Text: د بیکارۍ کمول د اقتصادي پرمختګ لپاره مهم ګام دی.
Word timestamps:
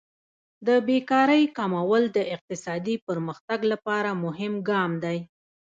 د 0.67 0.69
بیکارۍ 0.87 1.43
کمول 1.57 2.03
د 2.17 2.19
اقتصادي 2.35 2.95
پرمختګ 3.07 3.59
لپاره 3.71 4.09
مهم 4.25 4.53
ګام 4.69 4.91
دی. 5.03 5.17